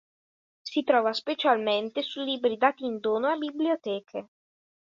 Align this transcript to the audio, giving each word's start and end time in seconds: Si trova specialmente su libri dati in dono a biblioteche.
Si 0.63 0.83
trova 0.83 1.13
specialmente 1.13 2.01
su 2.01 2.21
libri 2.21 2.57
dati 2.57 2.85
in 2.85 2.99
dono 2.99 3.27
a 3.27 3.35
biblioteche. 3.35 4.29